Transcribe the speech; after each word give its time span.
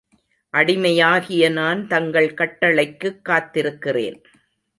அடிமையாகிய 0.49 1.49
நான் 1.49 1.87
தங்கள் 1.87 2.33
கட்டளைக்குக் 2.33 3.21
காத்திருக்கிறேன். 3.29 4.23